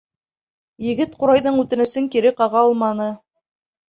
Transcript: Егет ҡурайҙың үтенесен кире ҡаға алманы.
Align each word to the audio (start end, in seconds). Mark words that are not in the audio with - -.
Егет 0.85 1.11
ҡурайҙың 1.19 1.59
үтенесен 1.63 2.07
кире 2.15 2.31
ҡаға 2.39 2.65
алманы. 2.71 3.07